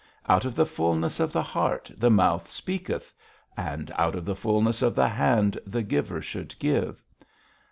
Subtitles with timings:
[0.27, 3.13] 'Out of the fulness of the heart the mouth speaketh,'
[3.55, 7.03] and out of the fulness of the hand the giver should give.